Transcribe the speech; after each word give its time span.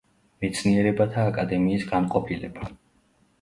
მეცნიერებათა 0.45 1.25
აკადემიის 1.33 1.85
განყოფილება. 1.93 2.73